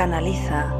[0.00, 0.79] Canaliza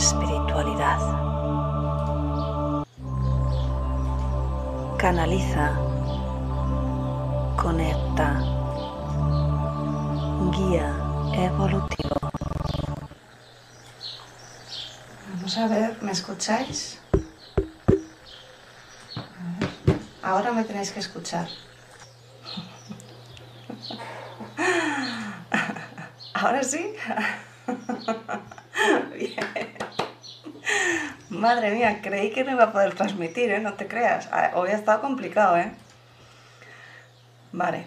[0.00, 0.98] espiritualidad.
[4.96, 5.76] Canaliza,
[7.56, 8.42] conecta,
[10.56, 10.88] guía
[11.34, 12.16] evolutivo.
[15.34, 16.98] Vamos a ver, ¿me escucháis?
[20.22, 21.46] Ahora me tenéis que escuchar.
[26.32, 26.94] ¿Ahora sí?
[31.40, 33.60] Madre mía, creí que no iba a poder transmitir, ¿eh?
[33.60, 34.28] No te creas.
[34.30, 35.72] Ah, hoy ha estado complicado, ¿eh?
[37.50, 37.86] Vale.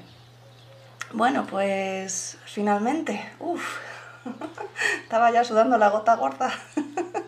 [1.12, 3.78] Bueno, pues finalmente, uff,
[5.04, 6.52] estaba ya sudando la gota gorda.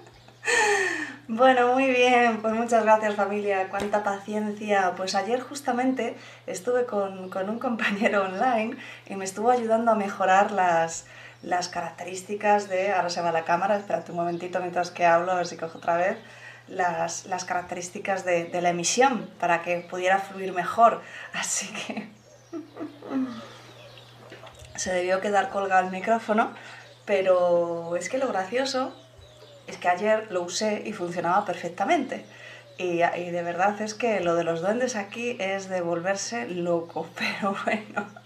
[1.27, 4.93] Bueno, muy bien, pues muchas gracias familia, cuánta paciencia.
[4.95, 10.51] Pues ayer justamente estuve con, con un compañero online y me estuvo ayudando a mejorar
[10.51, 11.07] las,
[11.45, 15.35] las características de, ahora se va la cámara, espérate un momentito mientras que hablo, a
[15.35, 16.17] ver si cojo otra vez,
[16.67, 21.01] las, las características de, de, la emisión para que pudiera fluir mejor.
[21.33, 22.09] Así que
[24.75, 26.51] se debió quedar colgado el micrófono,
[27.05, 28.95] pero es que lo gracioso
[29.67, 32.25] es que ayer lo usé y funcionaba perfectamente.
[32.77, 37.07] Y, y de verdad es que lo de los duendes aquí es de volverse loco,
[37.15, 38.24] pero bueno.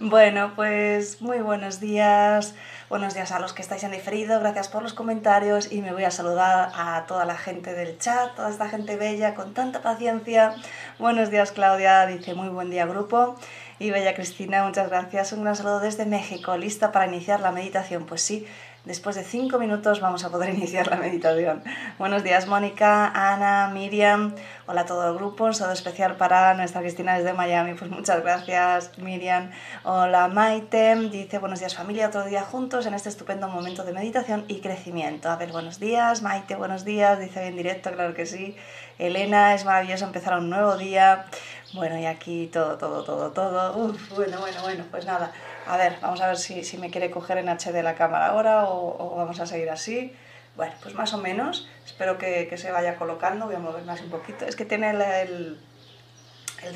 [0.00, 2.54] Bueno, pues muy buenos días.
[2.90, 6.04] Buenos días a los que estáis en diferido, gracias por los comentarios y me voy
[6.04, 10.54] a saludar a toda la gente del chat, toda esta gente bella con tanta paciencia.
[10.98, 13.36] Buenos días Claudia, dice muy buen día grupo.
[13.78, 15.32] Y Bella Cristina, muchas gracias.
[15.32, 18.06] Un gran saludo desde México, lista para iniciar la meditación.
[18.06, 18.46] Pues sí,
[18.84, 21.62] Después de cinco minutos vamos a poder iniciar la meditación.
[21.98, 24.34] Buenos días Mónica, Ana, Miriam,
[24.66, 28.22] hola a todo el grupo, un saludo especial para nuestra Cristina desde Miami, pues muchas
[28.22, 29.50] gracias Miriam.
[29.84, 34.44] Hola Maite, dice buenos días familia, otro día juntos en este estupendo momento de meditación
[34.48, 35.30] y crecimiento.
[35.30, 38.54] A ver, buenos días Maite, buenos días, dice bien directo, claro que sí.
[38.98, 41.24] Elena, es maravilloso empezar un nuevo día.
[41.72, 43.76] Bueno, y aquí todo, todo, todo, todo.
[43.76, 45.32] Uf, bueno, bueno, bueno, pues nada.
[45.66, 49.14] A ver, vamos a ver si, me quiere coger en HD la cámara ahora o,
[49.16, 50.14] vamos a seguir así.
[50.56, 51.68] Bueno, pues más o menos.
[51.84, 53.46] Espero que, se vaya colocando.
[53.46, 54.44] Voy a mover más un poquito.
[54.44, 55.58] Es que tiene el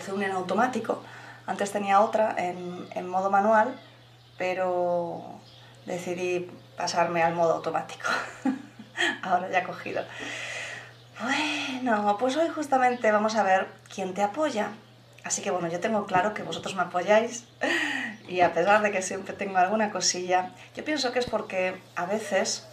[0.02, 1.02] zoom en automático.
[1.46, 3.74] Antes tenía otra en, en modo manual,
[4.36, 5.40] pero
[5.86, 8.08] decidí pasarme al modo automático.
[9.22, 10.04] ahora ya he cogido.
[11.20, 14.68] Bueno, pues hoy justamente vamos a ver quién te apoya.
[15.24, 17.44] Así que bueno, yo tengo claro que vosotros me apoyáis
[18.28, 22.04] y a pesar de que siempre tengo alguna cosilla, yo pienso que es porque a
[22.06, 22.68] veces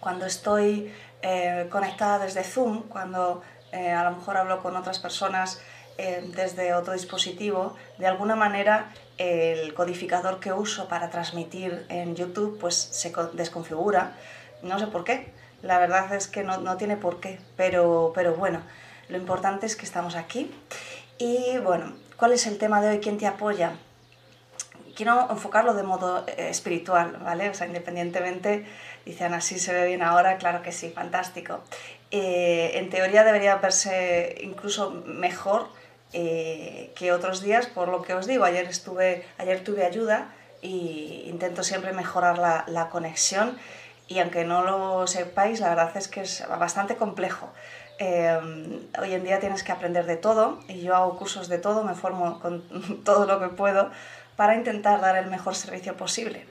[0.00, 5.60] cuando estoy eh, conectada desde Zoom, cuando eh, a lo mejor hablo con otras personas
[5.98, 12.58] eh, desde otro dispositivo, de alguna manera el codificador que uso para transmitir en YouTube
[12.58, 14.12] pues se desconfigura,
[14.62, 18.34] no sé por qué, la verdad es que no, no tiene por qué, pero, pero
[18.34, 18.62] bueno,
[19.08, 20.50] lo importante es que estamos aquí
[21.18, 23.00] y bueno, ¿cuál es el tema de hoy?
[23.00, 23.74] ¿Quién te apoya?
[24.94, 27.50] Quiero enfocarlo de modo eh, espiritual, ¿vale?
[27.50, 28.66] O sea, independientemente,
[29.04, 31.60] dicen así se ve bien ahora, claro que sí, fantástico.
[32.10, 35.68] Eh, en teoría debería verse incluso mejor
[36.12, 41.24] eh, que otros días, por lo que os digo, ayer, estuve, ayer tuve ayuda y
[41.26, 43.58] intento siempre mejorar la, la conexión
[44.08, 47.48] y aunque no lo sepáis, la verdad es que es bastante complejo.
[47.98, 51.84] Eh, hoy en día tienes que aprender de todo y yo hago cursos de todo,
[51.84, 52.62] me formo con
[53.04, 53.90] todo lo que puedo
[54.42, 56.44] para intentar dar el mejor servicio posible.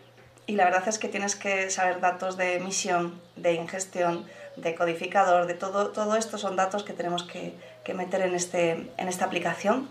[0.47, 5.45] Y la verdad es que tienes que saber datos de emisión, de ingestión, de codificador,
[5.45, 7.53] de todo, todo esto son datos que tenemos que,
[7.83, 9.89] que meter en, este, en esta aplicación.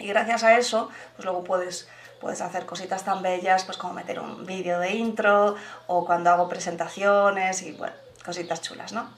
[0.00, 1.88] Y gracias a eso, pues luego puedes
[2.20, 5.56] puedes hacer cositas tan bellas pues como meter un vídeo de intro
[5.86, 9.08] o cuando hago presentaciones y bueno, cositas chulas, ¿no?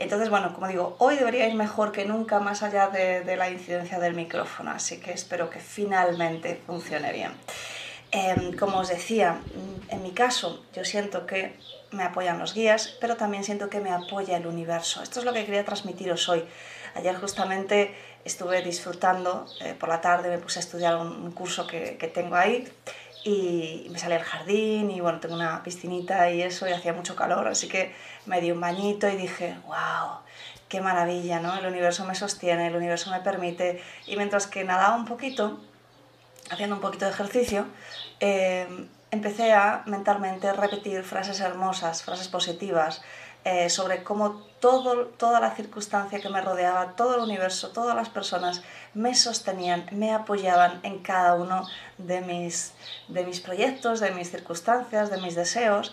[0.00, 3.98] Entonces, bueno, como digo, hoy debería ir mejor que nunca más allá de, la incidencia
[3.98, 7.32] del micrófono, así que espero que finalmente funcione bien.
[8.10, 11.54] Eh, como os decía, mm, en mi caso yo siento que
[11.90, 15.02] me apoyan los guías, pero también siento que me apoya el universo.
[15.02, 16.44] Esto es lo que quería transmitiros hoy.
[16.94, 17.94] Ayer justamente
[18.24, 22.66] estuve disfrutando, eh, por la tarde me puse a estudiar un, curso que tengo ahí
[23.24, 27.16] y me salí al jardín y bueno, tengo una piscinita y eso y hacía mucho
[27.16, 27.94] calor, así que
[28.26, 30.20] me di un bañito y dije, wow,
[30.68, 31.56] qué maravilla, ¿no?
[31.56, 35.60] El universo me sostiene, el universo me permite y mientras que nadaba un poquito,
[36.50, 37.66] haciendo un poquito de ejercicio,
[38.20, 43.02] eh, empecé a mentalmente repetir frases hermosas, frases positivas,
[43.44, 48.08] eh, sobre cómo todo, toda la circunstancia que me rodeaba, todo el universo, todas las
[48.08, 48.62] personas
[48.94, 51.66] me sostenían, me apoyaban en cada uno
[51.98, 52.72] de mis,
[53.08, 55.92] de mis proyectos, de mis circunstancias, de mis deseos.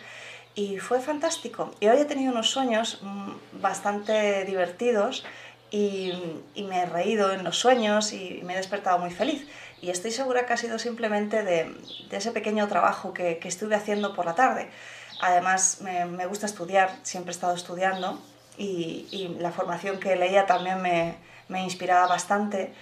[0.53, 1.71] Y fue fantástico.
[1.79, 5.23] Y hoy he tenido unos sueños mm, bastante divertidos
[5.71, 6.13] y,
[6.55, 9.47] me he reído en los sueños y me he despertado muy feliz.
[9.81, 11.75] Y estoy segura que ha sido simplemente de,
[12.11, 14.69] ese pequeño trabajo que, que estuve haciendo por la tarde.
[15.21, 18.19] Además, me, gusta estudiar, siempre he estado estudiando
[18.57, 21.15] y, la formación que leía también me,
[21.47, 22.73] me inspiraba bastante.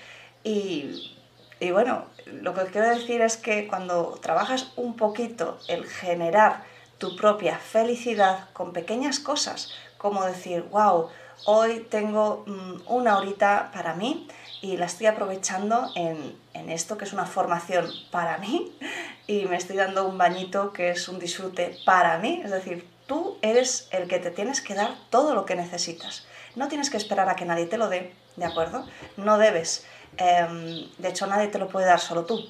[0.43, 1.13] Y,
[1.59, 6.63] y, bueno, lo que quiero decir es que cuando trabajas un poquito el generar
[6.97, 11.09] tu propia felicidad con pequeñas cosas, como decir, wow,
[11.45, 14.27] hoy tengo mm, una horita para mí
[14.61, 18.71] y la estoy aprovechando en, en, esto que es una formación para mí
[19.27, 22.41] y me estoy dando un bañito que es un disfrute para mí.
[22.43, 26.25] Es decir, tú eres el que te tienes que dar todo lo que necesitas.
[26.55, 28.85] No tienes que esperar a que nadie te lo dé, ¿de acuerdo?
[29.17, 29.85] No debes.
[30.17, 32.47] Eh, de hecho, nadie te lo puede dar, solo tú.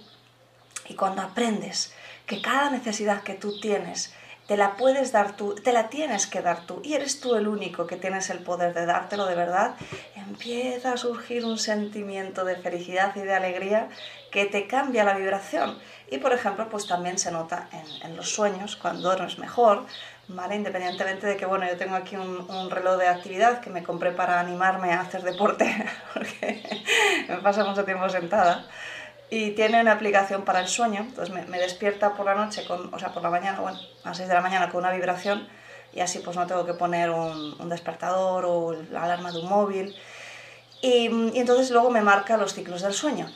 [0.88, 1.94] Y cuando aprendes
[2.26, 4.14] que cada necesidad que tú tienes
[4.48, 7.48] te la puedes dar tú, te la tienes que dar tú y eres tú el
[7.48, 9.76] único que tienes el poder de dártelo de verdad,
[10.16, 13.90] empieza a surgir un sentimiento de felicidad y de alegría
[14.32, 15.80] que te cambia la vibración.
[16.12, 19.88] Y por ejemplo, pues también se nota en, en los sueños, cuando duermes mejor,
[20.28, 20.56] ¿vale?
[20.56, 24.12] Independientemente de que, bueno, yo tengo aquí un, un, reloj de actividad que me compré
[24.12, 25.66] para animarme a hacer deporte,
[26.14, 26.64] porque
[27.28, 28.66] me pasa mucho tiempo sentada.
[29.30, 32.94] Y tiene una aplicación para el sueño, entonces me, me, despierta por la noche, con,
[32.94, 35.48] o sea, por la mañana, bueno, a las 6 de la mañana con una vibración
[35.96, 39.50] y así pues no tengo que poner un, un despertador o la alarma de un
[39.50, 39.96] móvil.
[40.82, 43.32] Y, y, entonces luego me marca los ciclos del sueño.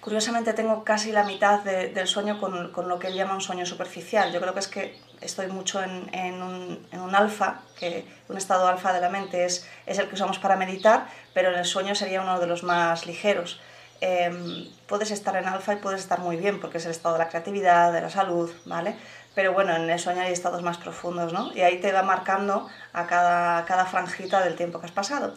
[0.00, 3.42] Curiosamente tengo casi la mitad de, del sueño con, con, lo que él llama un
[3.42, 4.32] sueño superficial.
[4.32, 8.36] Yo creo que es que estoy mucho en, en un, en un alfa, que un
[8.36, 11.64] estado alfa de la mente es, es el que usamos para meditar, pero en el
[11.64, 13.60] sueño sería uno de los más ligeros.
[14.00, 17.24] Eh, puedes estar en alfa y puedes estar muy bien, porque es el estado de
[17.24, 18.96] la creatividad, de la salud, ¿vale?
[19.34, 21.52] Pero bueno, en el sueño hay estados más profundos, ¿no?
[21.52, 25.34] Y ahí te va marcando a cada, cada franjita del tiempo que has pasado.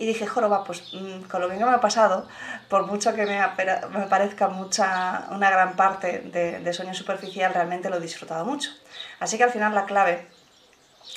[0.00, 2.26] Y dije, joroba, pues mmm, con lo bien que me ha pasado,
[2.70, 3.38] por mucho que me,
[3.90, 8.70] me parezca mucha, una gran parte de, de sueño superficial, realmente lo he disfrutado mucho.
[9.18, 10.26] Así que al final la clave,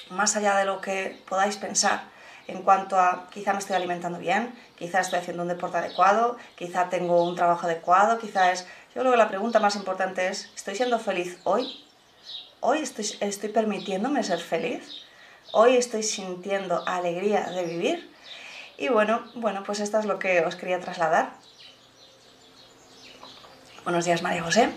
[0.09, 2.03] más allá de lo que podáis pensar,
[2.47, 6.89] en cuanto a quizá me estoy alimentando bien, quizá estoy haciendo un deporte adecuado, quizá
[6.89, 8.67] tengo un trabajo adecuado, quizá es...
[8.93, 11.85] Yo creo que la pregunta más importante es, ¿estoy siendo feliz hoy?
[12.59, 14.83] ¿Hoy estoy, estoy permitiéndome ser feliz?
[15.53, 18.12] ¿Hoy estoy sintiendo alegría de vivir?
[18.77, 21.33] Y bueno, bueno, pues esto es lo que os quería trasladar.
[23.83, 24.69] Buenos días, María José.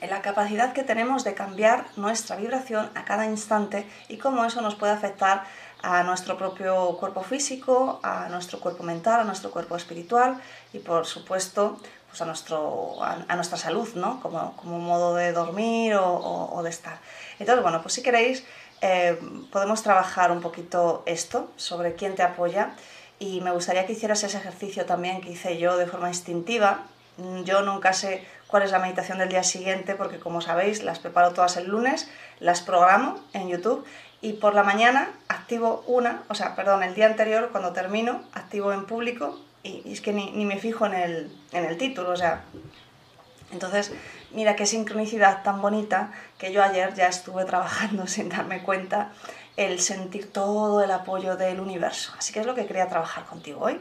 [0.00, 4.62] En la capacidad que tenemos de cambiar nuestra vibración a cada instante y cómo eso
[4.62, 5.44] nos puede afectar
[5.82, 10.40] a nuestro propio cuerpo físico, a nuestro cuerpo mental, a nuestro cuerpo espiritual
[10.72, 11.78] y por supuesto
[12.08, 14.20] pues a, nuestro, a, nuestra salud, ¿no?
[14.20, 16.98] Como, como modo de dormir o, o, de estar.
[17.38, 18.44] Entonces, bueno, pues si queréis
[18.80, 19.18] eh,
[19.50, 22.70] podemos trabajar un poquito esto sobre quién te apoya
[23.18, 26.84] y me gustaría que hicieras ese ejercicio también que hice yo de forma instintiva.
[27.44, 31.32] Yo nunca sé cuál es la meditación del día siguiente porque como sabéis las preparo
[31.32, 32.08] todas el lunes,
[32.38, 33.84] las programo en YouTube
[34.20, 38.72] y por la mañana activo una, o sea, perdón, el día anterior cuando termino activo
[38.72, 42.10] en público y, y es que ni, ni, me fijo en el, en el título,
[42.10, 42.42] o sea,
[43.50, 43.92] entonces
[44.30, 49.12] mira qué sincronicidad tan bonita que yo ayer ya estuve trabajando sin darme cuenta
[49.56, 52.12] el sentir todo el apoyo del universo.
[52.16, 53.80] Así que es lo que quería trabajar contigo hoy.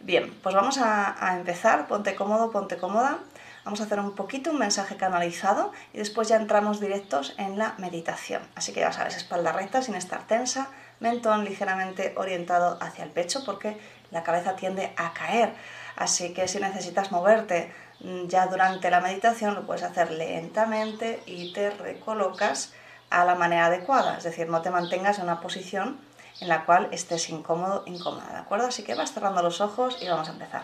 [0.00, 1.86] Bien, pues vamos a, empezar.
[1.86, 3.18] Ponte cómodo, ponte cómoda.
[3.66, 7.74] Vamos a hacer un poquito un mensaje canalizado y después ya entramos directos en la
[7.76, 8.40] meditación.
[8.54, 10.70] Así que ya sabes, espalda recta sin estar tensa,
[11.00, 13.78] mentón ligeramente orientado hacia el pecho porque
[14.10, 15.52] la cabeza tiende a caer.
[15.96, 21.70] Así que si necesitas moverte ya durante la meditación lo puedes hacer lentamente y te
[21.70, 22.72] recolocas
[23.10, 26.00] a la manera adecuada, es decir, no te mantengas en una posición
[26.40, 28.66] en la cual estés incómodo, incómoda, ¿de acuerdo?
[28.68, 30.62] Así que vas cerrando los ojos y vamos a empezar.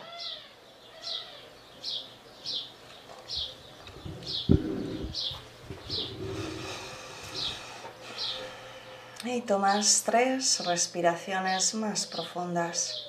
[9.25, 13.06] Y tomas tres respiraciones más profundas.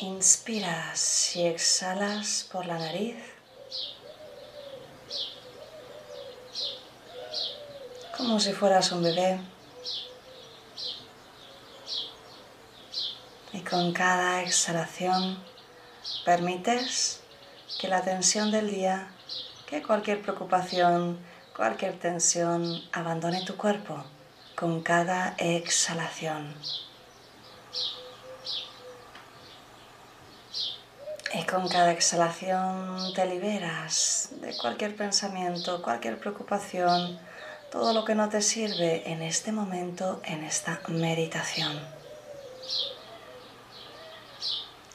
[0.00, 3.16] Inspiras y exhalas por la nariz.
[8.16, 9.40] Como si fueras un bebé.
[13.52, 15.42] Y con cada exhalación
[16.24, 17.20] permites
[17.80, 19.10] que la tensión del día,
[19.66, 21.18] que cualquier preocupación,
[21.56, 24.04] cualquier tensión abandone tu cuerpo
[24.54, 26.54] con cada exhalación.
[31.34, 37.18] Y con cada exhalación te liberas de cualquier pensamiento, cualquier preocupación,
[37.70, 41.78] todo lo que no te sirve en este momento, en esta meditación.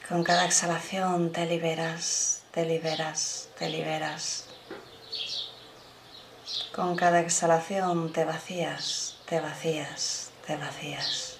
[0.08, 4.46] Con cada exhalación te liberas, te liberas, te liberas.
[6.74, 11.33] Con cada exhalación te vacías, te vacías, te vacías.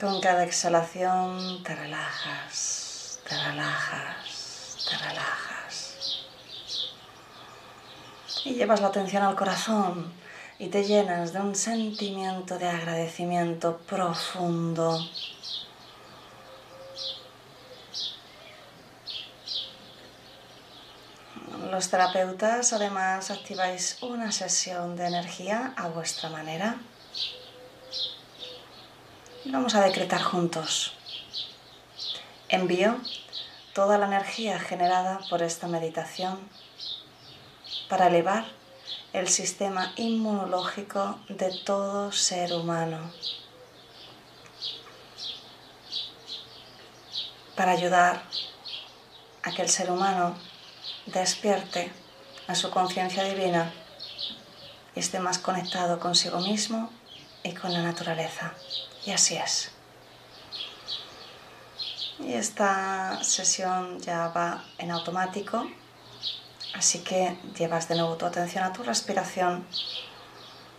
[0.00, 6.24] Con cada exhalación te relajas, te relajas, te relajas.
[8.44, 10.12] Y llevas la atención al corazón
[10.60, 15.04] y te llenas de un sentimiento de agradecimiento profundo.
[21.72, 26.76] Los terapeutas además activáis una sesión de energía a vuestra manera.
[29.50, 30.92] Vamos a decretar juntos.
[32.50, 32.98] Envío
[33.72, 36.38] toda la energía generada por esta meditación
[37.88, 38.44] para elevar
[39.14, 43.10] el sistema inmunológico de todo ser humano,
[47.56, 48.24] para ayudar
[49.44, 50.36] a que el ser humano
[51.06, 51.90] despierte
[52.48, 53.72] a su conciencia divina
[54.94, 56.90] y esté más conectado consigo mismo
[57.42, 58.52] y con la naturaleza.
[59.08, 59.70] Y así es.
[62.18, 65.66] Y esta sesión ya va en automático,
[66.74, 69.66] así que llevas de nuevo tu atención a tu respiración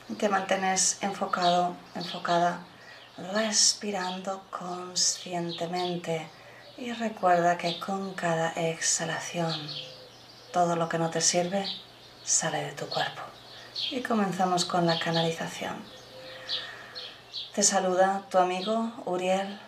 [0.10, 2.60] y te mantienes enfocado, enfocada,
[3.34, 6.30] respirando conscientemente.
[6.78, 9.60] Y recuerda que con cada exhalación,
[10.54, 11.66] todo lo que no te sirve
[12.24, 13.24] sale de tu cuerpo.
[13.90, 15.99] Y comenzamos con la canalización.
[17.56, 19.60] Te saluda tu amigo Uriel.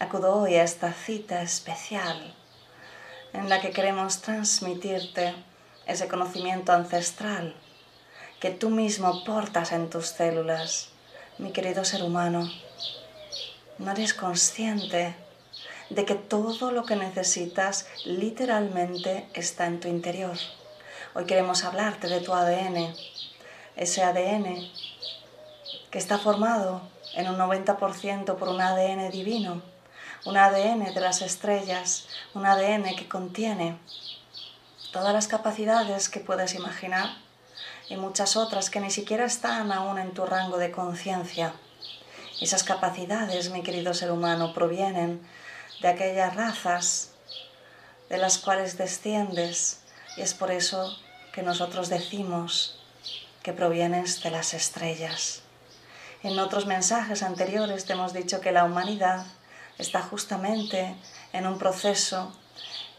[0.00, 2.34] Acudo hoy a esta cita especial
[3.32, 5.32] en la que queremos transmitirte
[5.86, 7.54] ese conocimiento ancestral
[8.40, 10.88] que tú mismo portas en tus células,
[11.38, 12.50] mi querido ser humano.
[13.78, 15.14] No eres consciente
[15.88, 20.36] de que todo lo que necesitas literalmente está en tu interior.
[21.14, 22.92] Hoy queremos hablarte de tu ADN,
[23.76, 24.68] ese ADN
[25.90, 26.82] que está formado
[27.14, 29.62] en un 90% por un ADN divino,
[30.24, 33.78] un ADN de las estrellas, un ADN que contiene
[34.92, 37.16] todas las capacidades que puedes imaginar
[37.88, 41.54] y muchas otras que ni siquiera están aún en tu rango de conciencia.
[42.40, 45.26] Esas capacidades, mi querido ser humano, provienen
[45.80, 47.12] de aquellas razas
[48.08, 49.80] de las cuales desciendes
[50.16, 50.96] y es por eso
[51.32, 52.78] que nosotros decimos
[53.42, 55.42] que provienes de las estrellas.
[56.26, 59.24] En otros mensajes anteriores te hemos dicho que la humanidad
[59.78, 60.96] está justamente
[61.32, 62.32] en un proceso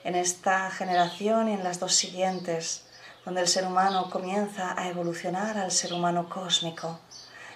[0.06, 2.86] en esta generación y en las dos siguientes,
[3.26, 7.02] donde el ser humano comienza a evolucionar al ser humano cósmico.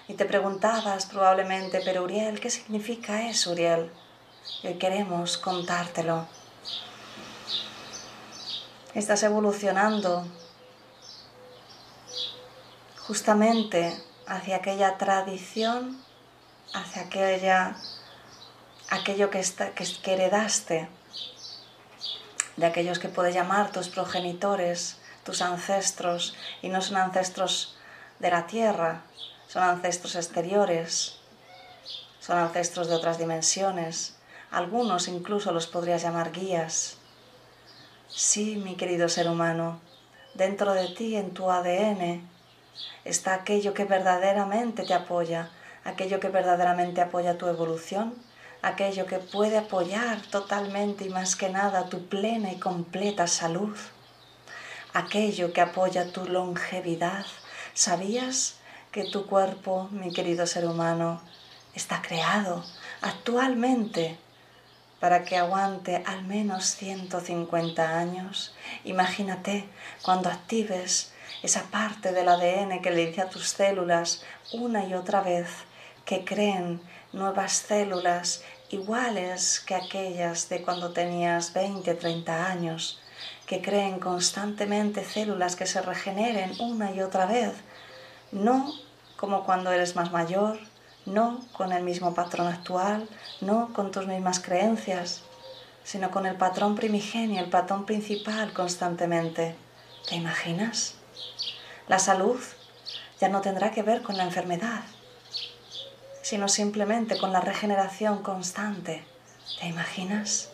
[0.08, 3.90] Y te preguntabas probablemente, pero Uriel, ¿qué significa eso, Uriel?
[4.62, 6.26] Y hoy queremos contártelo.
[8.94, 10.26] Estás evolucionando
[13.06, 16.02] justamente hacia aquella tradición,
[16.74, 17.76] hacia aquella,
[18.90, 19.42] aquello que,
[19.74, 20.88] que heredaste
[22.56, 27.76] de aquellos que puedes llamar tus progenitores, tus ancestros, y no son ancestros
[28.18, 29.02] de la tierra,
[29.48, 31.16] son ancestros exteriores,
[32.20, 34.16] son ancestros de otras dimensiones,
[34.50, 36.98] algunos incluso los podrías llamar guías.
[38.08, 39.80] Sí, mi querido ser humano,
[40.34, 42.28] dentro de ti, en tu ADN,
[43.04, 45.50] está aquello que verdaderamente te apoya,
[45.84, 48.14] aquello que verdaderamente apoya tu evolución,
[48.62, 53.76] aquello que puede apoyar totalmente y más que nada tu plena y completa salud,
[54.94, 57.26] aquello que apoya tu longevidad.
[57.74, 58.56] ¿Sabías
[58.92, 61.20] que tu cuerpo, mi querido ser humano,
[61.74, 62.64] está creado
[63.00, 64.18] actualmente
[65.00, 68.54] para que aguante al menos 150 años?
[68.84, 69.68] Imagínate
[70.02, 71.11] cuando actives
[71.42, 75.48] esa parte del ADN que le dice a tus células una y otra vez
[76.04, 76.80] que creen
[77.12, 83.00] nuevas células iguales que aquellas de cuando tenías 20, 30 años,
[83.46, 87.52] que creen constantemente células que se regeneren una y otra vez,
[88.30, 88.72] no
[89.16, 90.58] como cuando eres más mayor,
[91.04, 93.08] no con el mismo patrón actual,
[93.40, 95.22] no con tus mismas creencias,
[95.84, 99.54] sino con el patrón primigenio, el patrón principal constantemente.
[100.08, 100.96] ¿Te imaginas?
[101.92, 102.40] La salud
[103.20, 104.80] ya no tendrá que ver con la enfermedad,
[106.22, 109.04] sino simplemente con la regeneración constante.
[109.60, 110.48] ¿Te imaginas?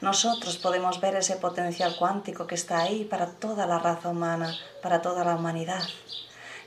[0.00, 5.02] Nosotros podemos ver ese potencial cuántico que está ahí para toda la raza humana, para
[5.02, 5.82] toda la humanidad.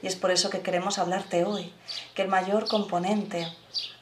[0.02, 1.74] Y es por eso que queremos hablarte hoy,
[2.13, 3.48] que el mayor componente,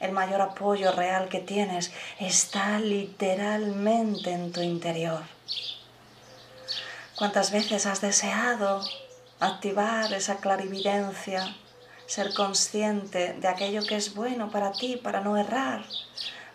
[0.00, 5.22] el mayor apoyo real que tienes está literalmente en tu interior.
[7.14, 8.82] ¿Cuántas veces has deseado
[9.40, 11.54] activar esa clarividencia,
[12.06, 15.84] ser consciente de aquello que es bueno para ti, para no errar,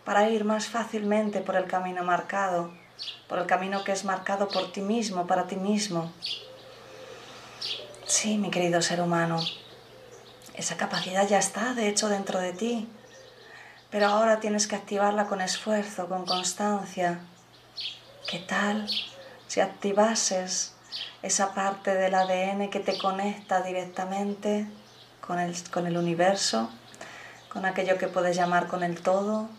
[0.03, 2.71] para ir más fácilmente por el camino marcado,
[3.27, 6.11] por el camino que es marcado por ti mismo, para ti mismo.
[8.05, 9.39] Sí, mi querido ser humano,
[10.55, 12.89] esa capacidad ya está, de hecho, dentro de ti,
[13.89, 17.19] pero ahora tienes que activarla con esfuerzo, con constancia.
[18.27, 18.89] ¿Qué tal
[19.47, 20.75] si activases
[21.21, 24.67] esa parte del ADN que te conecta directamente
[25.19, 26.69] con el, con el universo,
[27.49, 29.49] con aquello que puedes llamar con el todo.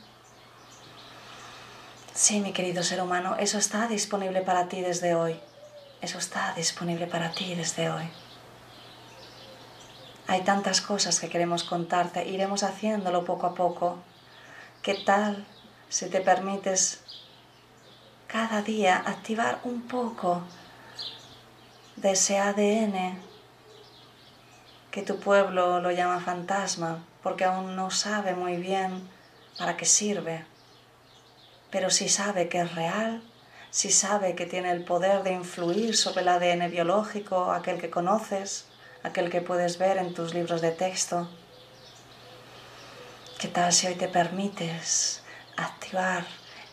[2.14, 5.40] Sí, mi querido ser humano, eso está disponible para ti desde hoy.
[6.00, 8.10] Eso está disponible para ti desde hoy.
[10.26, 13.98] Hay tantas cosas que queremos contarte, iremos haciéndolo poco a poco.
[14.82, 15.46] ¿Qué tal
[15.88, 17.02] si te permites
[18.26, 20.42] cada día activar un poco
[22.02, 23.16] de ese ADN
[24.90, 29.08] que tu pueblo lo llama fantasma, porque aún no sabe muy bien
[29.56, 30.44] para qué sirve,
[31.70, 33.22] pero si sabe que es real,
[33.70, 38.66] si sabe que tiene el poder de influir sobre el ADN biológico, aquel que conoces,
[39.04, 41.28] aquel que puedes ver en tus libros de texto.
[43.38, 45.22] ¿Qué tal si hoy te permites
[45.56, 46.26] activar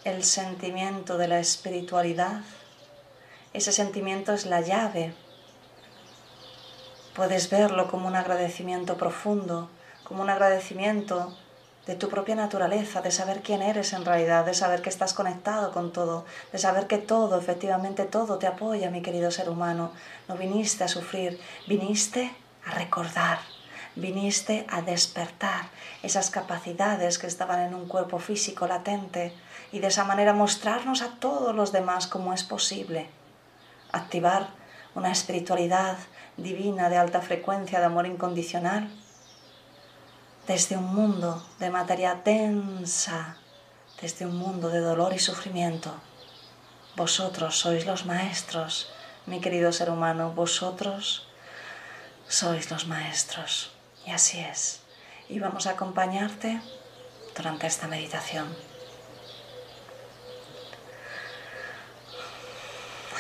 [0.04, 2.42] el sentimiento de la espiritualidad?
[3.52, 5.12] Ese sentimiento es la llave.
[7.16, 9.70] Puedes verlo como un agradecimiento profundo,
[10.04, 11.36] como un agradecimiento
[11.88, 15.72] de tu propia naturaleza, de saber quién eres en realidad, de saber que estás conectado
[15.72, 19.94] con todo, de saber que todo, efectivamente todo te apoya, mi querido ser humano.
[20.28, 22.32] No viniste a sufrir, viniste
[22.68, 23.40] a recordar,
[23.96, 25.70] viniste a despertar
[26.04, 29.34] esas capacidades que estaban en un cuerpo físico latente
[29.72, 33.10] y de esa manera mostrarnos a todos los demás cómo es posible
[33.92, 34.50] activar
[34.96, 35.98] una espiritualidad
[36.38, 38.90] divina de alta frecuencia de amor incondicional
[40.48, 43.38] desde un mundo de materia densa,
[44.02, 45.94] desde un mundo de dolor y sufrimiento.
[46.96, 48.92] Vosotros sois los maestros,
[49.28, 51.28] mi querido ser humano, vosotros
[52.28, 53.72] sois los maestros.
[54.06, 54.82] Y así es.
[55.28, 56.60] Y vamos a acompañarte
[57.36, 58.48] durante esta meditación.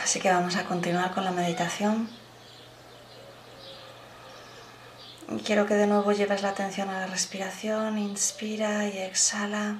[0.09, 2.09] Así que vamos a continuar con la meditación.
[5.45, 9.75] Quiero que de nuevo lleves la atención a la respiración, inspira y exhala.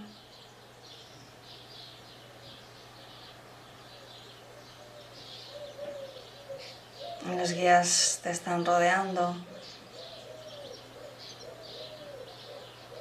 [7.36, 9.36] Los guías te están rodeando,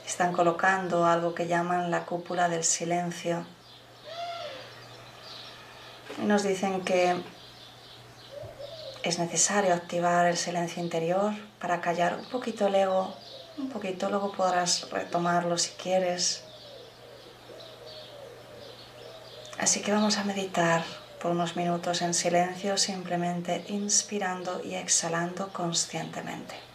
[0.07, 3.45] están colocando algo que llaman la cúpula del silencio.
[6.19, 7.17] Nos dicen que
[9.03, 13.15] es necesario activar el silencio interior para callar un poquito el ego,
[13.57, 16.43] un poquito, luego podrás retomarlo si quieres.
[19.59, 20.85] Así que vamos a meditar
[21.21, 26.68] por unos minutos en silencio, simplemente inspirando y exhalando conscientemente.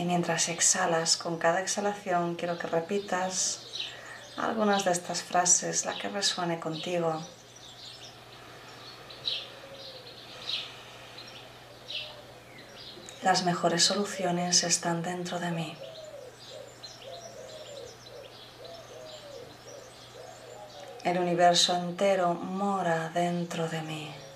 [0.00, 3.66] Y mientras exhalas, con cada exhalación quiero que repitas
[4.38, 7.22] algunas de estas frases, la que resuene contigo.
[13.20, 15.76] Las mejores soluciones están dentro de mí.
[21.04, 24.29] El universo entero mora dentro de mí.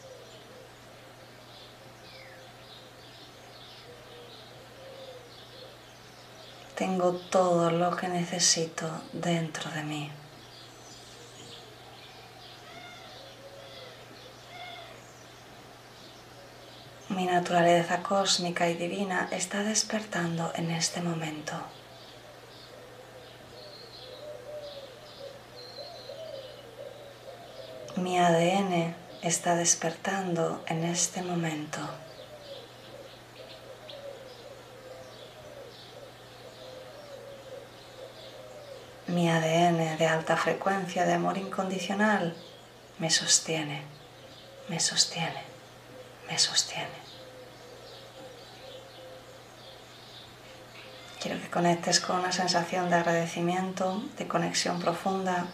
[6.76, 10.10] Tengo todo lo que necesito dentro de mí.
[17.10, 21.52] Mi naturaleza cósmica y divina está despertando en este momento.
[27.94, 31.78] Mi ADN está despertando en este momento.
[39.14, 42.34] Mi ADN de alta frecuencia de amor incondicional
[42.98, 43.82] me sostiene,
[44.68, 45.44] me sostiene,
[46.28, 46.98] me sostiene.
[51.20, 55.46] Quiero que conectes con una sensación de agradecimiento, de conexión profunda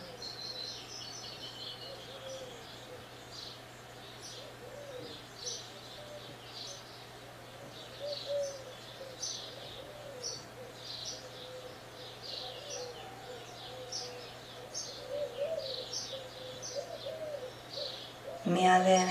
[18.51, 19.11] Mi ADN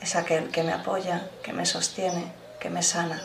[0.00, 3.22] es aquel que me apoya, que me sostiene, que me sana.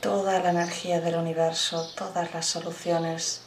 [0.00, 3.42] Toda la energía del universo, todas las soluciones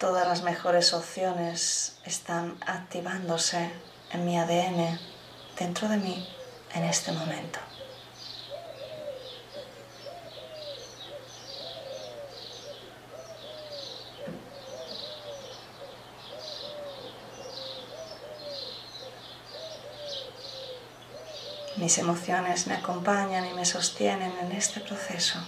[0.00, 3.70] Todas las mejores opciones están activándose
[4.12, 4.98] en mi ADN,
[5.58, 6.28] dentro de mí,
[6.74, 7.58] en este momento.
[21.76, 25.38] Mis emociones me acompañan y me sostienen en este proceso.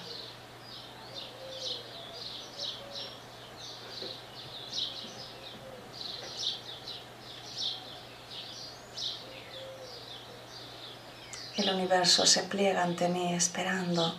[11.62, 14.16] El universo se pliega ante mí esperando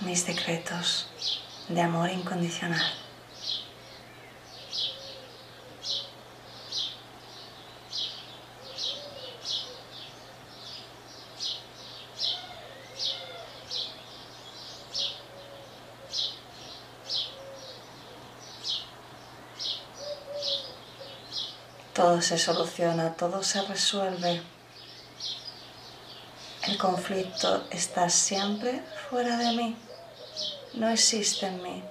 [0.00, 1.06] mis decretos
[1.68, 2.80] de amor incondicional.
[21.92, 24.55] Todo se soluciona, todo se resuelve.
[26.86, 29.76] Conflicto está siempre fuera de mí.
[30.74, 31.82] No existe en mí.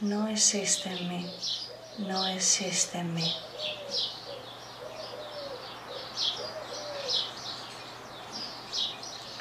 [0.00, 1.34] No existe en mí.
[1.96, 3.34] No existe en mí.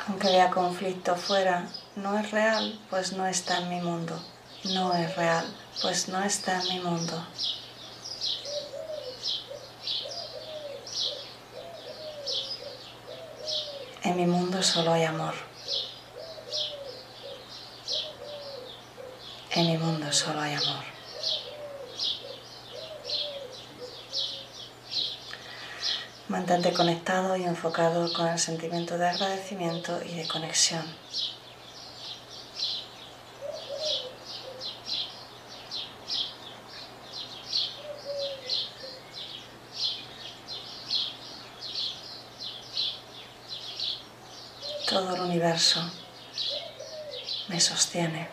[0.08, 4.18] Aunque vea conflicto fuera, no es real, pues no está en mi mundo.
[4.64, 5.46] No es real,
[5.82, 7.22] pues no está en mi mundo.
[14.02, 15.34] En mi mundo solo hay amor.
[19.52, 20.86] En mi mundo solo hay amor.
[26.30, 30.86] Mantente conectado y enfocado con el sentimiento de agradecimiento y de conexión.
[44.88, 45.80] Todo el universo
[47.50, 48.28] me sostiene,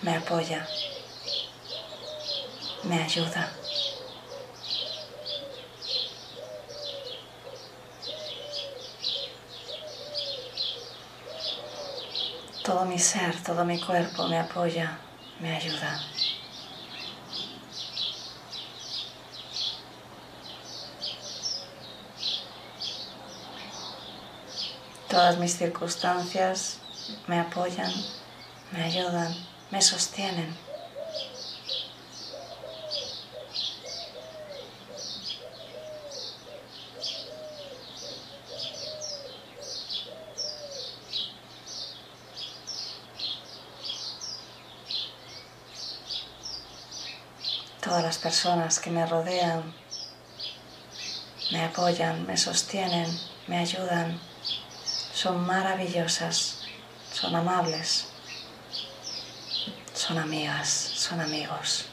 [0.00, 0.66] me apoya,
[2.84, 3.52] me ayuda.
[12.64, 14.98] Todo mi ser, todo mi cuerpo me apoya,
[15.40, 16.00] me ayuda.
[25.12, 26.78] Todas mis circunstancias
[27.26, 27.92] me apoyan,
[28.70, 29.30] me ayudan,
[29.70, 30.56] me sostienen.
[47.82, 49.74] Todas las personas que me rodean
[51.50, 53.06] me apoyan, me sostienen,
[53.46, 54.31] me ayudan
[55.22, 56.62] son maravillosas,
[57.12, 58.08] son amables,
[59.94, 61.86] son amigas, son amigos.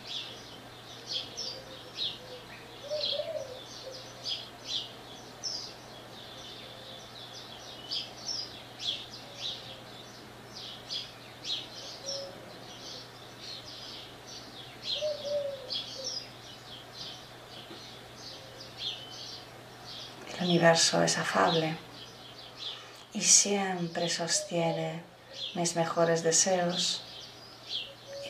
[20.40, 21.89] El universo es afable
[23.20, 25.04] y siempre sostiene
[25.54, 27.02] mis mejores deseos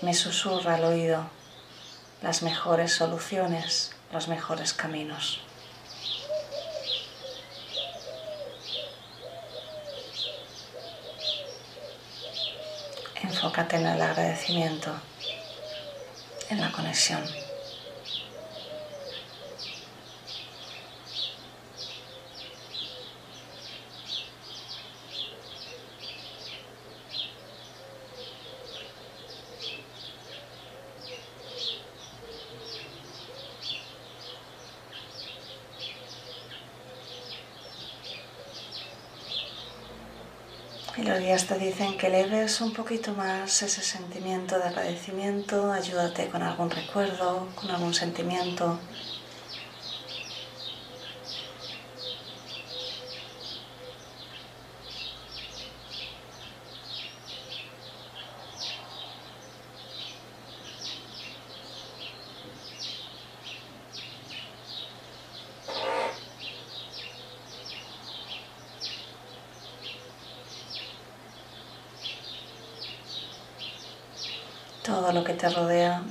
[0.01, 1.29] y me susurra al oído
[2.23, 5.41] las mejores soluciones, los mejores caminos.
[13.21, 14.91] Enfócate en el agradecimiento,
[16.49, 17.48] en la conexión.
[41.19, 46.69] Días te dicen que leves un poquito más ese sentimiento de agradecimiento, ayúdate con algún
[46.71, 48.79] recuerdo, con algún sentimiento.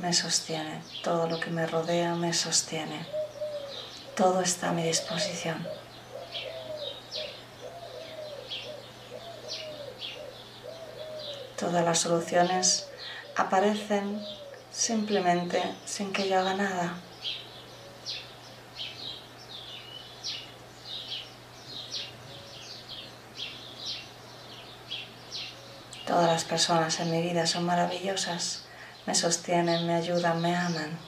[0.09, 3.07] me sostiene, todo lo que me rodea me sostiene,
[4.17, 5.69] todo está a mi disposición.
[11.59, 12.89] Todas las soluciones
[13.37, 14.25] aparecen
[14.73, 16.95] simplemente sin que yo haga nada.
[26.07, 28.68] Todas las personas en mi vida son maravillosas
[29.09, 30.99] me sostienen, me ayudan, me aman.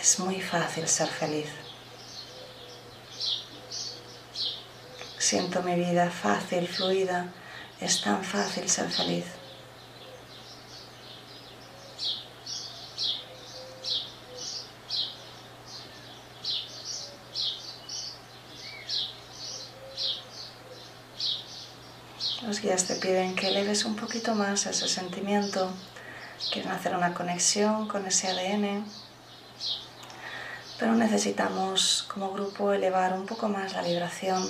[0.00, 1.50] Es muy fácil ser feliz.
[5.18, 7.26] Siento mi vida fácil, fluida.
[7.78, 9.26] Es tan fácil ser feliz.
[22.60, 25.70] Te piden que eleves un poquito más ese sentimiento,
[26.52, 28.84] quieren hacer una conexión con ese ADN,
[30.76, 34.42] pero necesitamos como grupo elevar un poco más la vibración.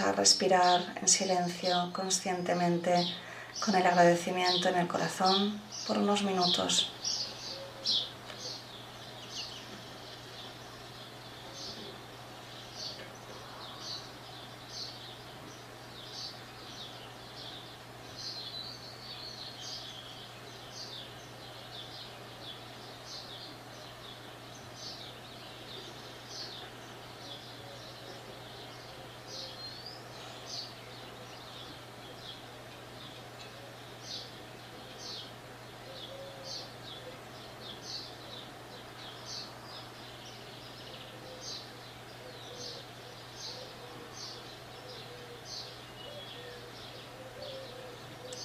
[0.00, 3.06] A respirar en silencio, conscientemente,
[3.64, 6.93] con el agradecimiento en el corazón por unos minutos.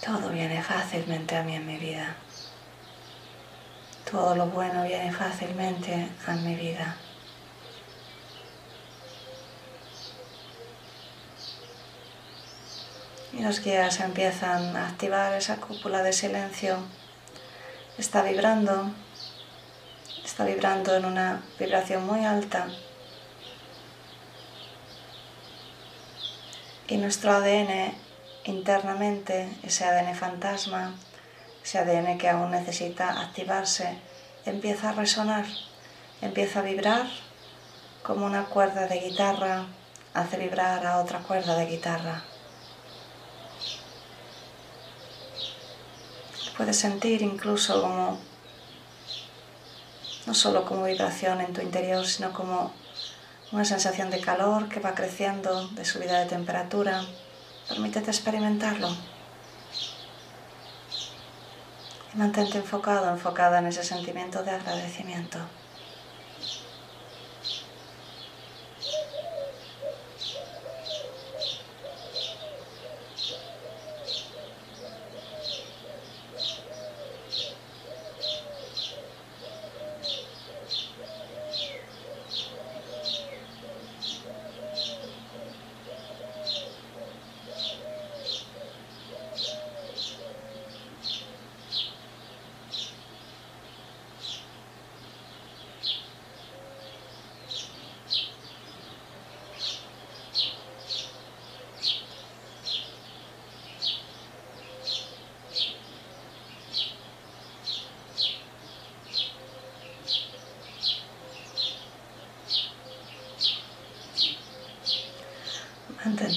[0.10, 2.15] Todo viene fácilmente a mí en mi vida.
[4.10, 6.95] Todo lo bueno viene fácilmente a mi vida.
[13.34, 16.80] Y los guías empiezan a activar esa cúpula de silencio.
[18.00, 18.89] Está vibrando,
[20.26, 22.67] está vibrando en una vibración muy alta.
[26.88, 28.09] Y nuestro ADN
[28.50, 30.96] internamente ese ADN fantasma,
[31.64, 33.98] ese ADN que aún necesita activarse,
[34.46, 35.46] empieza a resonar,
[36.22, 37.08] empieza a vibrar
[38.04, 39.68] como una cuerda de guitarra
[40.14, 42.24] hace vibrar a otra cuerda de guitarra.
[46.58, 48.20] Puedes sentir incluso como,
[50.26, 52.74] no solo como vibración en tu interior, sino como
[53.52, 57.06] una sensación de calor que va creciendo, de subida de temperatura.
[57.69, 58.89] Permítete experimentarlo.
[62.13, 65.38] Y mantente enfocado, enfocada en ese sentimiento de agradecimiento.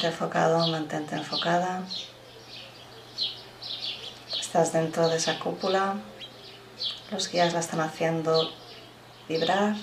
[0.04, 1.82] Enfocado, mantente enfocada.
[4.40, 5.94] Estás dentro de esa cúpula.
[7.12, 8.50] Los guías la están haciendo
[9.28, 9.76] vibrar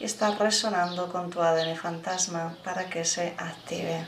[0.00, 4.04] y estás resonando con tu ADN fantasma para que se active.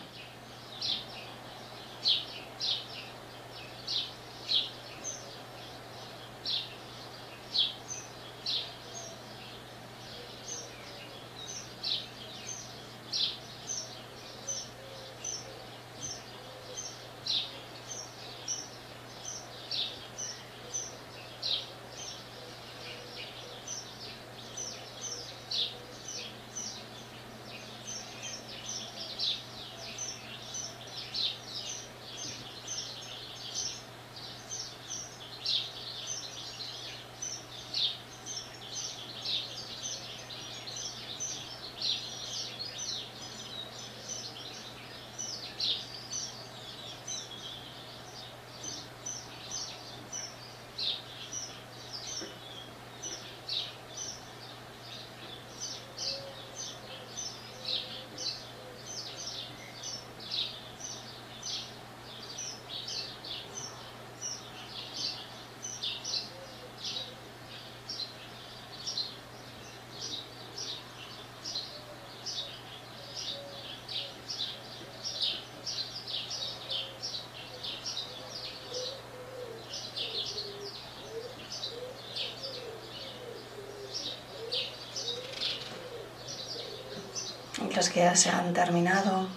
[87.77, 89.29] Los guías se han terminado.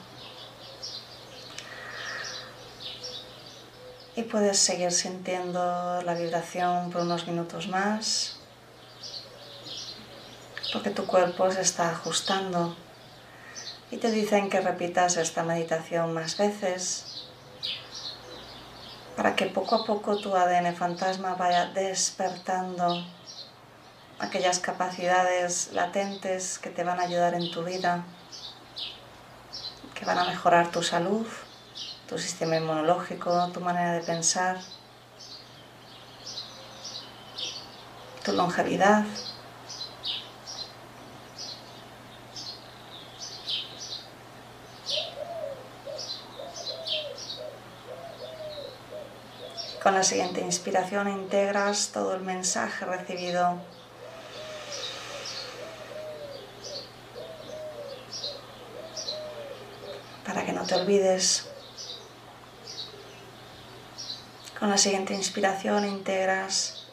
[4.15, 8.37] Y puedes seguir sintiendo la vibración por unos minutos más,
[10.71, 12.77] porque tu cuerpo se está ajustando.
[13.91, 17.25] Y te dicen que repitas esta meditación más veces
[19.17, 23.03] para que poco a poco tu ADN fantasma vaya despertando
[24.17, 28.05] aquellas capacidades latentes que te van a ayudar en tu vida,
[29.99, 31.27] que van a mejorar tu salud,
[32.07, 34.57] tu sistema inmunológico, tu manera de pensar,
[38.23, 39.03] tu longevidad.
[49.83, 53.57] Con la siguiente inspiración integras todo el mensaje recibido
[60.29, 61.47] para que no te olvides.
[64.59, 66.85] Con la siguiente inspiración integras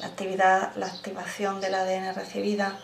[0.00, 2.80] la actividad, la activación del ADN recibida.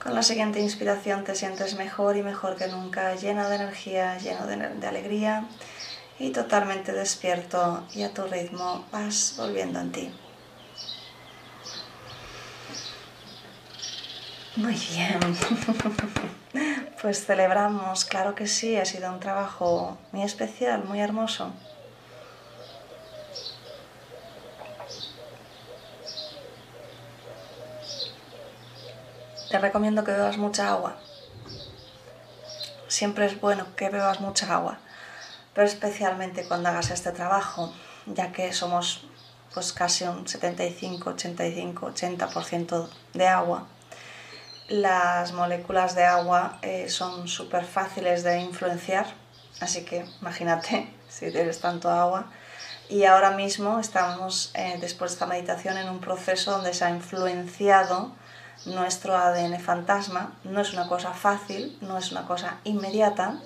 [0.00, 4.46] Con la siguiente inspiración te sientes mejor y mejor que nunca, llena de energía, lleno
[4.46, 5.44] de, de alegría
[6.18, 10.10] y totalmente despierto y a tu ritmo vas volviendo en ti.
[14.56, 15.20] Muy bien.
[17.00, 21.52] Pues celebramos, claro que sí, ha sido un trabajo muy especial, muy hermoso.
[29.48, 30.96] Te recomiendo que bebas mucha agua.
[32.88, 34.80] Siempre es bueno que bebas mucha agua
[35.58, 37.72] pero especialmente cuando hagas este trabajo,
[38.06, 39.08] ya que somos
[39.52, 43.66] pues casi un 75, 85, 80% de agua.
[44.68, 49.06] Las moléculas de agua eh, son súper fáciles de influenciar,
[49.58, 52.30] así que imagínate si tienes tanto agua.
[52.88, 56.90] Y ahora mismo estamos, eh, después de esta meditación, en un proceso donde se ha
[56.90, 58.12] influenciado
[58.64, 60.34] nuestro ADN fantasma.
[60.44, 63.40] No es una cosa fácil, no es una cosa inmediata,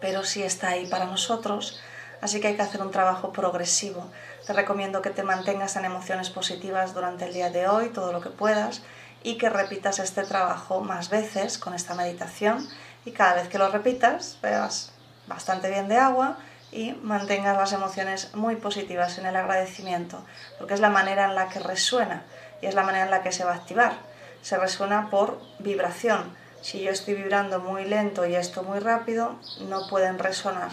[0.00, 1.80] pero sí está ahí para nosotros,
[2.20, 4.10] así que hay que hacer un trabajo progresivo.
[4.46, 8.20] Te recomiendo que te mantengas en emociones positivas durante el día de hoy, todo lo
[8.20, 8.82] que puedas,
[9.22, 12.66] y que repitas este trabajo más veces con esta meditación
[13.04, 14.92] y cada vez que lo repitas bebas
[15.26, 16.38] bastante bien de agua
[16.72, 20.24] y mantengas las emociones muy positivas en el agradecimiento,
[20.58, 22.22] porque es la manera en la que resuena
[22.62, 23.94] y es la manera en la que se va a activar.
[24.42, 29.36] Se resuena por vibración, si yo estoy vibrando muy lento y esto muy rápido,
[29.68, 30.70] no pueden resonar.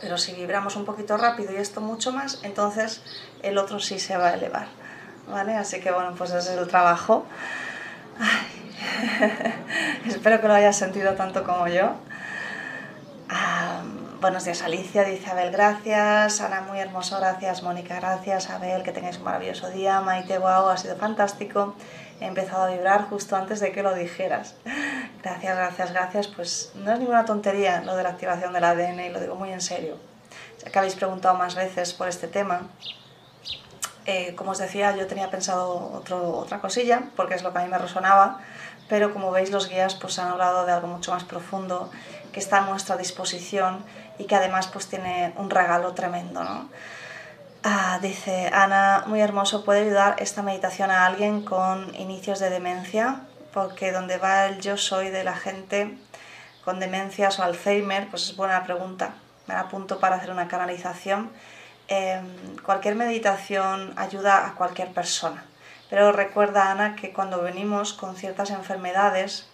[0.00, 3.02] Pero si vibramos un poquito rápido y esto mucho más, entonces
[3.42, 4.68] el otro sí se va a elevar.
[5.28, 5.54] ¿Vale?
[5.54, 7.26] Así que bueno, pues ese es el trabajo.
[10.06, 11.94] Espero que lo hayas sentido tanto como yo.
[14.20, 16.40] buenos días Alicia, dice Abel, gracias.
[16.40, 17.62] Ana, muy hermoso, gracias.
[17.62, 18.50] Mónica, gracias.
[18.50, 20.00] Abel, que tengáis un maravilloso día.
[20.00, 21.74] Maite, wow, ha sido fantástico
[22.20, 24.54] he empezado a vibrar justo antes de que lo dijeras.
[25.22, 26.28] Gracias, gracias, gracias.
[26.28, 29.52] Pues no es ninguna tontería lo de la activación del ADN y lo digo muy
[29.52, 29.96] en serio.
[30.64, 32.68] Ya que habéis preguntado más veces por este tema,
[34.06, 37.62] eh, como os decía, yo tenía pensado otro, otra cosilla, porque es lo que a
[37.62, 38.40] mí me resonaba,
[38.88, 41.90] pero como veis los guías pues han hablado de algo mucho más profundo,
[42.32, 43.84] que está a nuestra disposición
[44.18, 46.70] y que además pues tiene un regalo tremendo, ¿no?
[47.64, 53.22] Ah, dice Ana, muy hermoso, puede ayudar esta meditación a alguien con inicios de demencia,
[53.52, 55.98] porque donde va el yo soy de la gente
[56.64, 59.14] con demencias o Alzheimer, pues es buena pregunta.
[59.48, 61.32] Me apunto para hacer una canalización.
[61.88, 65.44] Em, cualquier meditación ayuda a cualquier persona,
[65.90, 69.48] pero recuerda Ana que cuando venimos con ciertas enfermedades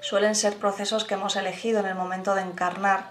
[0.00, 3.10] suelen ser procesos que hemos elegido en el momento de encarnar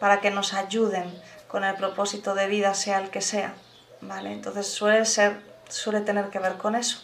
[0.00, 1.14] para que nos ayuden
[1.50, 3.54] con el propósito de vida, sea el que sea.
[4.00, 4.32] ¿vale?
[4.32, 6.98] Entonces suele, ser, suele tener que ver con eso.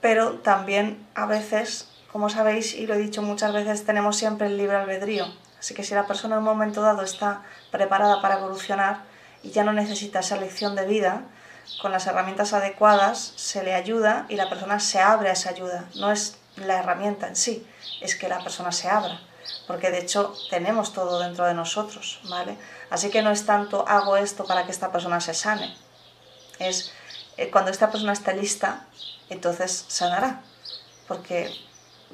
[0.00, 4.56] Pero también a veces, como sabéis y lo he dicho muchas veces, tenemos siempre el
[4.56, 5.26] libre albedrío.
[5.58, 9.04] Así que si la persona en un momento dado está preparada para evolucionar
[9.42, 11.22] y ya no necesita esa lección de vida,
[11.80, 15.84] con las herramientas adecuadas se le ayuda y la persona se abre a esa ayuda.
[15.94, 17.66] No es la herramienta en sí,
[18.00, 19.20] es que la persona se abra
[19.66, 22.56] porque de hecho tenemos todo dentro de nosotros, ¿vale?
[22.90, 25.74] Así que no es tanto hago esto para que esta persona se sane,
[26.58, 26.92] es
[27.36, 28.86] eh, cuando esta persona esté lista,
[29.30, 30.42] entonces sanará,
[31.08, 31.50] porque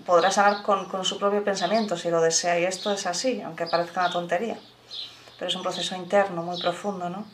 [0.06, 3.66] podrá sanar con, con, su propio pensamiento si lo desea y esto es así, aunque
[3.66, 4.58] parezca una tontería.
[5.38, 7.24] pero es un proceso interno muy profundo, ¿no?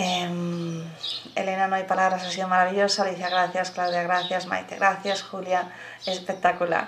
[0.00, 0.84] Em,
[1.34, 3.02] Elena, no hay palabras, ha sido maravilloso.
[3.02, 3.72] Alicia, gracias.
[3.72, 4.46] Claudia, gracias.
[4.46, 5.22] Maite, gracias.
[5.22, 5.72] Julia,
[6.06, 6.86] espectacular.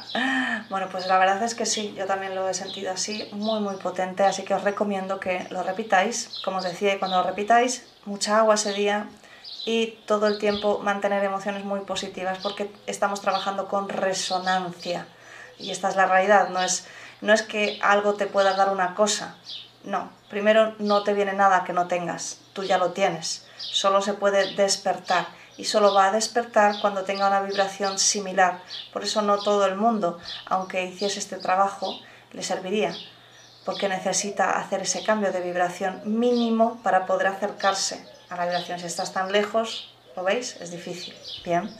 [0.68, 3.74] Bueno, pues la verdad es que sí, yo también lo he sentido así, muy, muy
[3.76, 4.22] potente.
[4.22, 6.40] Así que os recomiendo que lo repitáis.
[6.44, 9.08] Como os decía, y cuando lo repitáis, mucha agua ese día
[9.66, 15.06] y todo el tiempo mantener emociones muy positivas porque estamos trabajando con resonancia.
[15.58, 16.86] Y esta es la realidad, no es,
[17.20, 19.36] no es que algo te pueda dar una cosa,
[19.84, 24.14] no, primero no te viene nada que no tengas, tú ya lo tienes, solo se
[24.14, 25.26] puede despertar
[25.56, 28.60] y solo va a despertar cuando tenga una vibración similar.
[28.92, 31.98] Por eso no todo el mundo, aunque hiciese este trabajo,
[32.32, 32.94] le serviría,
[33.66, 38.78] porque necesita hacer ese cambio de vibración mínimo para poder acercarse a la vibración.
[38.78, 40.56] Si estás tan lejos, ¿lo veis?
[40.60, 41.14] Es difícil.
[41.44, 41.70] Bien.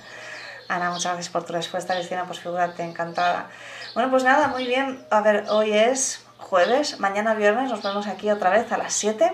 [0.69, 3.51] Ana, muchas gracias por tu respuesta, Cristina, pues figúrate, encantada.
[3.95, 5.05] Bueno, pues nada, muy bien.
[5.11, 9.33] A ver, hoy es jueves, mañana viernes nos vemos aquí otra vez a las 7.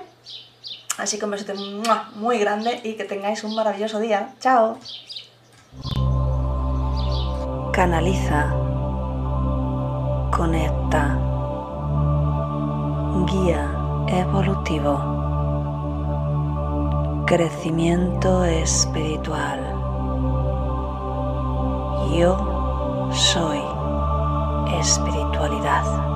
[0.98, 1.54] Así que un besote
[2.14, 4.34] muy grande y que tengáis un maravilloso día.
[4.40, 4.78] ¡Chao!
[7.72, 8.54] Canaliza.
[10.34, 11.18] Conecta.
[13.26, 13.70] Guía
[14.08, 14.94] evolutivo.
[17.26, 19.60] Crecimiento espiritual.
[22.14, 23.60] Yo soy
[24.78, 26.15] espiritualidad.